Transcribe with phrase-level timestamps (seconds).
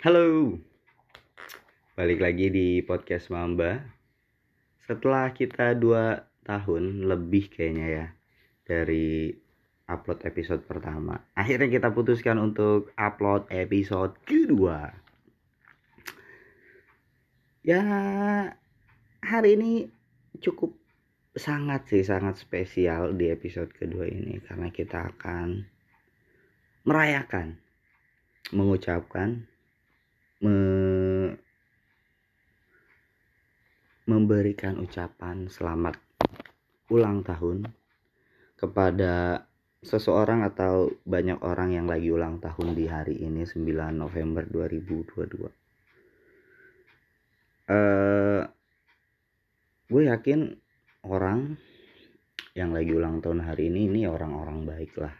[0.00, 0.56] Halo,
[1.92, 3.84] balik lagi di podcast Mamba.
[4.88, 8.06] Setelah kita dua tahun lebih kayaknya ya
[8.64, 9.28] dari
[9.92, 14.88] upload episode pertama, akhirnya kita putuskan untuk upload episode kedua.
[17.60, 17.84] Ya,
[19.20, 19.92] hari ini
[20.40, 20.80] cukup
[21.36, 25.68] sangat sih sangat spesial di episode kedua ini karena kita akan
[26.88, 27.60] merayakan,
[28.56, 29.49] mengucapkan
[30.40, 31.36] me
[34.08, 36.00] memberikan ucapan selamat
[36.90, 37.68] ulang tahun
[38.58, 39.46] kepada
[39.84, 45.46] seseorang atau banyak orang yang lagi ulang tahun di hari ini 9 November 2022.
[47.70, 48.42] Uh,
[49.86, 50.58] gue yakin
[51.06, 51.54] orang
[52.58, 55.14] yang lagi ulang tahun hari ini ini orang-orang baik lah.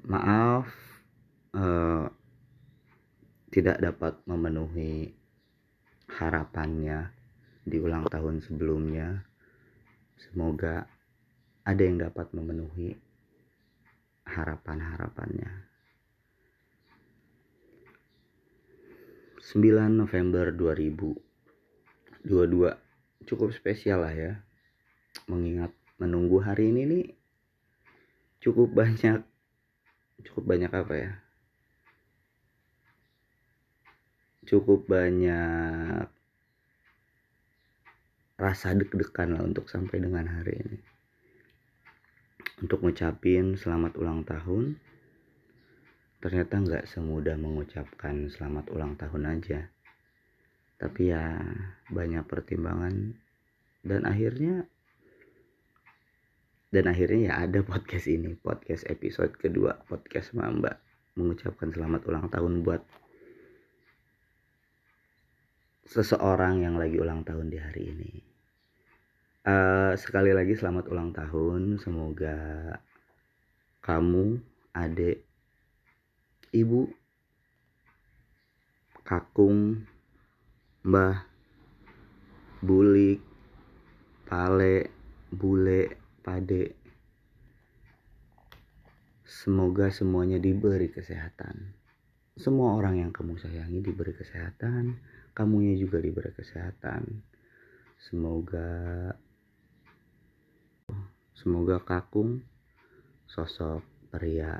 [0.10, 0.66] Maaf,
[1.54, 2.10] uh,
[3.54, 5.14] tidak dapat memenuhi
[6.18, 7.14] harapannya
[7.62, 9.22] di ulang tahun sebelumnya.
[10.18, 10.90] Semoga
[11.62, 12.98] ada yang dapat memenuhi
[14.26, 15.70] harapan-harapannya.
[19.48, 22.87] 9 November 2022
[23.26, 24.34] cukup spesial lah ya.
[25.26, 27.06] Mengingat menunggu hari ini nih
[28.44, 29.26] cukup banyak
[30.28, 31.12] cukup banyak apa ya?
[34.48, 36.08] Cukup banyak
[38.38, 40.78] rasa deg-degan lah untuk sampai dengan hari ini.
[42.62, 44.78] Untuk ngucapin selamat ulang tahun
[46.18, 49.70] ternyata nggak semudah mengucapkan selamat ulang tahun aja
[50.78, 51.42] tapi ya
[51.90, 53.18] banyak pertimbangan.
[53.82, 54.66] Dan akhirnya
[56.68, 60.76] dan akhirnya ya ada podcast ini podcast episode kedua podcast Mamba
[61.16, 62.84] mengucapkan selamat ulang tahun buat
[65.88, 68.12] seseorang yang lagi ulang tahun di hari ini.
[69.48, 71.80] Uh, sekali lagi selamat ulang tahun.
[71.80, 72.76] Semoga
[73.80, 74.44] kamu
[74.76, 75.24] adik
[76.52, 76.92] ibu
[79.08, 79.88] kakung
[80.88, 81.20] mbah
[82.64, 83.20] bulik
[84.24, 84.88] pale
[85.28, 85.84] bule
[86.24, 86.80] pade.
[89.28, 91.76] Semoga semuanya diberi kesehatan.
[92.40, 94.96] Semua orang yang kamu sayangi diberi kesehatan.
[95.36, 97.04] Kamunya juga diberi kesehatan.
[98.00, 99.12] Semoga
[101.36, 102.48] semoga kakung
[103.28, 104.56] sosok pria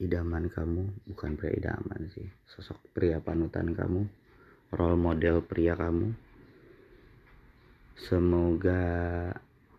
[0.00, 1.12] idaman kamu.
[1.12, 4.25] Bukan pria idaman sih sosok pria panutan kamu
[4.74, 6.10] role model pria kamu.
[7.96, 8.82] Semoga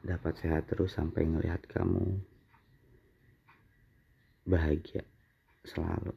[0.01, 2.17] dapat sehat terus sampai ngelihat kamu
[4.47, 5.03] bahagia
[5.67, 6.15] selalu.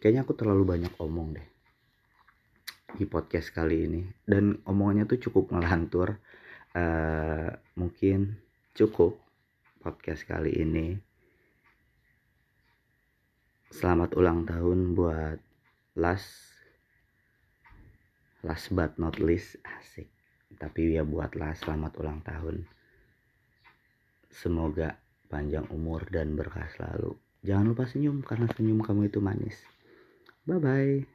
[0.00, 1.48] Kayaknya aku terlalu banyak omong deh
[2.94, 6.18] di podcast kali ini dan omongannya tuh cukup ngelantur.
[6.74, 8.34] Uh, mungkin
[8.74, 9.14] cukup
[9.78, 10.98] podcast kali ini.
[13.70, 15.38] Selamat ulang tahun buat
[15.94, 16.53] Las
[18.44, 20.12] last but not least asik.
[20.54, 22.68] Tapi ya buatlah selamat ulang tahun.
[24.30, 25.00] Semoga
[25.32, 27.16] panjang umur dan berkah selalu.
[27.42, 29.56] Jangan lupa senyum karena senyum kamu itu manis.
[30.44, 31.08] Bye bye